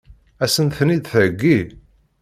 Ad 0.43 0.49
sent-ten-id-theggi? 0.53 1.59